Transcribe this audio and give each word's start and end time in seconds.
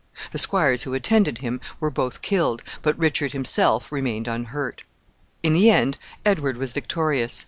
The 0.31 0.39
squires 0.39 0.81
who 0.81 0.95
attended 0.95 1.37
him 1.37 1.61
were 1.79 1.91
both 1.91 2.23
killed, 2.23 2.63
but 2.81 2.97
Richard 2.97 3.33
himself 3.33 3.91
remained 3.91 4.27
unhurt. 4.27 4.83
In 5.43 5.53
the 5.53 5.69
end, 5.69 5.99
Edward 6.25 6.57
was 6.57 6.73
victorious. 6.73 7.39